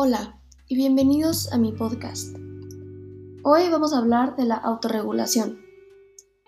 Hola 0.00 0.40
y 0.68 0.76
bienvenidos 0.76 1.52
a 1.52 1.58
mi 1.58 1.72
podcast. 1.72 2.36
Hoy 3.42 3.62
vamos 3.68 3.92
a 3.92 3.98
hablar 3.98 4.36
de 4.36 4.44
la 4.44 4.54
autorregulación. 4.54 5.58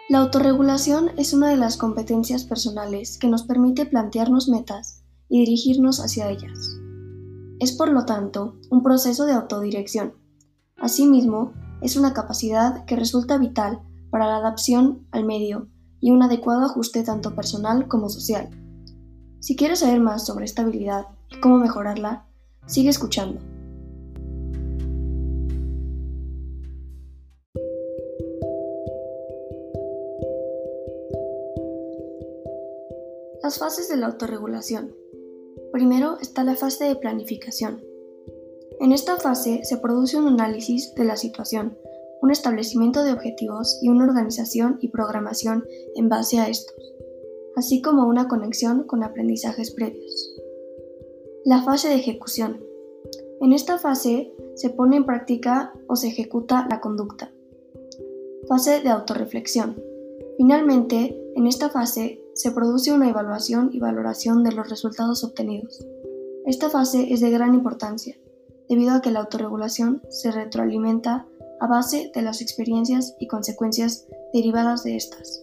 La 0.09 0.21
autorregulación 0.21 1.11
es 1.17 1.33
una 1.33 1.49
de 1.49 1.57
las 1.57 1.77
competencias 1.77 2.45
personales 2.45 3.19
que 3.19 3.27
nos 3.27 3.43
permite 3.43 3.87
plantearnos 3.87 4.49
metas 4.49 5.03
y 5.29 5.41
dirigirnos 5.41 5.99
hacia 5.99 6.31
ellas. 6.31 6.79
Es 7.59 7.73
por 7.73 7.89
lo 7.89 8.05
tanto 8.05 8.55
un 8.71 8.85
proceso 8.85 9.27
de 9.27 9.33
autodirección. 9.33 10.15
Asimismo, 10.77 11.53
es 11.83 11.97
una 11.97 12.15
capacidad 12.15 12.85
que 12.85 12.95
resulta 12.95 13.37
vital 13.37 13.83
para 14.13 14.29
la 14.29 14.37
adaptación 14.37 15.09
al 15.11 15.25
medio 15.25 15.67
y 15.99 16.13
un 16.13 16.23
adecuado 16.23 16.67
ajuste 16.67 17.03
tanto 17.03 17.35
personal 17.35 17.89
como 17.89 18.11
social. 18.11 18.49
Si 19.41 19.57
quieres 19.57 19.81
saber 19.81 19.99
más 19.99 20.25
sobre 20.25 20.45
esta 20.45 20.63
habilidad 20.63 21.07
y 21.29 21.41
cómo 21.41 21.59
mejorarla, 21.59 22.30
sigue 22.67 22.91
escuchando. 22.91 23.41
Las 33.43 33.59
fases 33.59 33.89
de 33.89 33.97
la 33.97 34.07
autorregulación. 34.07 34.95
Primero 35.73 36.19
está 36.21 36.45
la 36.45 36.57
fase 36.57 36.85
de 36.85 36.97
planificación. 36.97 37.83
En 38.81 38.93
esta 38.93 39.17
fase 39.17 39.65
se 39.65 39.79
produce 39.79 40.17
un 40.17 40.29
análisis 40.29 40.95
de 40.95 41.05
la 41.05 41.17
situación, 41.17 41.77
un 42.23 42.31
establecimiento 42.31 43.03
de 43.03 43.13
objetivos 43.13 43.79
y 43.83 43.89
una 43.89 44.05
organización 44.05 44.79
y 44.81 44.89
programación 44.89 45.65
en 45.97 46.09
base 46.09 46.39
a 46.39 46.49
estos, 46.49 46.77
así 47.57 47.83
como 47.83 48.07
una 48.07 48.29
conexión 48.29 48.85
con 48.85 49.03
aprendizajes 49.03 49.73
previos. 49.73 50.40
La 51.47 51.63
fase 51.63 51.89
de 51.89 51.95
ejecución. 51.95 52.63
En 53.41 53.55
esta 53.55 53.79
fase 53.79 54.35
se 54.57 54.69
pone 54.69 54.97
en 54.97 55.07
práctica 55.07 55.73
o 55.87 55.97
se 55.97 56.09
ejecuta 56.09 56.67
la 56.69 56.83
conducta. 56.83 57.33
Fase 58.47 58.81
de 58.81 58.91
autorreflexión. 58.91 59.83
Finalmente, 60.37 61.19
en 61.35 61.47
esta 61.47 61.71
fase 61.71 62.23
se 62.35 62.51
produce 62.51 62.93
una 62.93 63.09
evaluación 63.09 63.71
y 63.73 63.79
valoración 63.79 64.45
de 64.45 64.53
los 64.53 64.69
resultados 64.69 65.25
obtenidos. 65.25 65.87
Esta 66.45 66.69
fase 66.69 67.11
es 67.11 67.21
de 67.21 67.31
gran 67.31 67.55
importancia, 67.55 68.19
debido 68.69 68.93
a 68.93 69.01
que 69.01 69.11
la 69.11 69.21
autorregulación 69.21 70.03
se 70.11 70.33
retroalimenta 70.33 71.27
a 71.59 71.67
base 71.67 72.13
de 72.15 72.21
las 72.21 72.43
experiencias 72.43 73.17
y 73.19 73.29
consecuencias 73.29 74.07
derivadas 74.35 74.85
de 74.85 74.97
estas. 74.97 75.43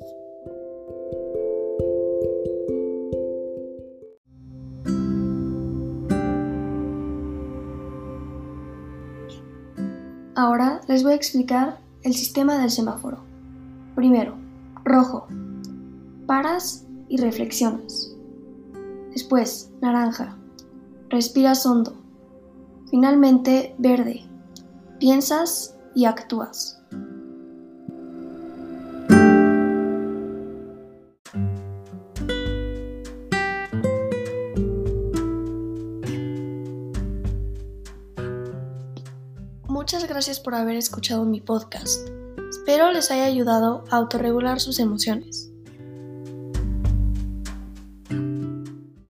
Ahora 10.38 10.82
les 10.88 11.02
voy 11.02 11.14
a 11.14 11.16
explicar 11.16 11.80
el 12.04 12.14
sistema 12.14 12.60
del 12.60 12.70
semáforo. 12.70 13.24
Primero, 13.96 14.36
rojo. 14.84 15.26
Paras 16.28 16.86
y 17.10 17.18
reflexionas. 17.18 18.16
Después, 19.12 19.72
naranja. 19.82 20.38
Respiras 21.10 21.66
hondo. 21.66 21.96
Finalmente, 22.92 23.74
verde. 23.80 24.26
Piensas 25.00 25.76
y 25.96 26.06
actúas. 26.06 26.84
Muchas 39.88 40.06
gracias 40.06 40.42
por 40.42 40.54
haber 40.54 40.76
escuchado 40.76 41.24
mi 41.24 41.40
podcast. 41.40 42.10
Espero 42.50 42.92
les 42.92 43.10
haya 43.10 43.24
ayudado 43.24 43.86
a 43.90 43.96
autorregular 43.96 44.60
sus 44.60 44.80
emociones. 44.80 45.50